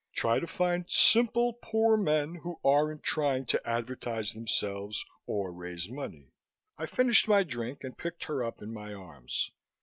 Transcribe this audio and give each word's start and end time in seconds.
Try 0.15 0.39
to 0.39 0.47
find 0.47 0.89
simple, 0.89 1.53
poor 1.61 1.95
men 1.95 2.39
who 2.41 2.59
aren't 2.65 3.03
trying 3.03 3.45
to 3.45 3.69
advertise 3.69 4.33
themselves 4.33 5.05
or 5.27 5.51
raise 5.53 5.89
money." 5.89 6.31
I 6.75 6.87
finished 6.87 7.27
my 7.27 7.43
drink 7.43 7.83
and 7.83 7.95
picked 7.95 8.23
her 8.23 8.43
up 8.43 8.63
in 8.63 8.73
my 8.73 8.95
arms. 8.95 9.51